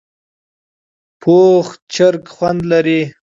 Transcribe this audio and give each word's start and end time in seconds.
پوخ 1.21 1.65
چرګ 1.93 2.23
خوند 2.35 2.61
لري 2.71 3.01